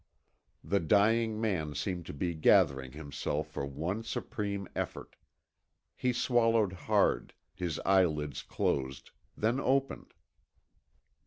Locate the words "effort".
4.75-5.15